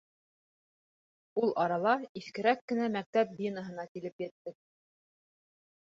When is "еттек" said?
4.29-4.61